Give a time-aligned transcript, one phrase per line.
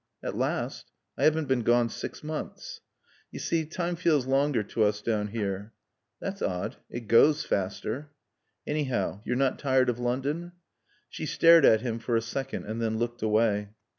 [0.23, 0.91] "At last?
[1.15, 2.81] I haven't been gone six months."
[3.29, 5.73] "You see, time feels longer to us down here."
[6.19, 6.77] "That's odd.
[6.89, 8.09] It goes faster."
[8.65, 10.53] "Anyhow, you're not tired of London?"
[11.07, 13.69] She stared at him for a second and then looked away.